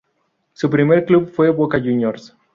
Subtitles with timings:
[0.53, 2.35] Su primer club fue Boca Juniors.